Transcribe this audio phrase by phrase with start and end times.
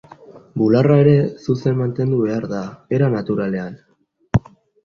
[0.61, 1.13] Bularra ere
[1.43, 2.65] zuzen mantendu behar da,
[2.99, 3.81] era naturalean.